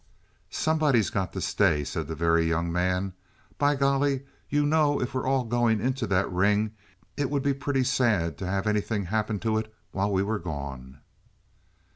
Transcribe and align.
"Somebody's 0.49 1.11
got 1.11 1.31
to 1.33 1.41
stay," 1.41 1.83
said 1.83 2.07
the 2.07 2.15
Very 2.15 2.47
Young 2.47 2.71
Man. 2.71 3.13
"By 3.59 3.75
golly, 3.75 4.25
you 4.49 4.65
know 4.65 4.99
if 4.99 5.13
we're 5.13 5.27
all 5.27 5.43
going 5.43 5.79
into 5.79 6.07
that 6.07 6.27
ring 6.31 6.71
it 7.15 7.29
would 7.29 7.43
be 7.43 7.53
pretty 7.53 7.83
sad 7.83 8.35
to 8.39 8.47
have 8.47 8.65
anything 8.65 9.05
happen 9.05 9.37
to 9.41 9.59
it 9.59 9.71
while 9.91 10.11
we 10.11 10.23
were 10.23 10.39
gone." 10.39 11.01